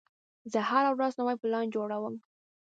[0.51, 2.15] زه هره ورځ نوی پلان جوړوم.